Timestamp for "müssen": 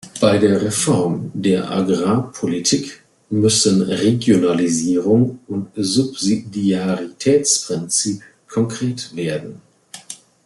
3.29-3.83